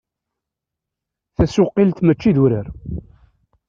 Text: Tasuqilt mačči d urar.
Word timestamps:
Tasuqilt 1.35 1.97
mačči 2.05 2.31
d 2.35 2.37
urar. 2.43 2.67